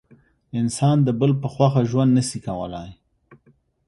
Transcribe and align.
انسان 0.59 0.97
د 1.03 1.07
بل 1.19 1.31
په 1.41 1.47
خوښه 1.53 1.81
ژوند 1.89 2.11
نسي 2.17 2.39
کولای. 2.47 2.89